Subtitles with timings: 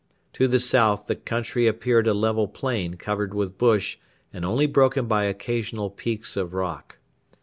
[0.33, 3.97] To the south the country appeared a level plain covered with bush
[4.33, 6.97] and only broken by occasional peaks of rock.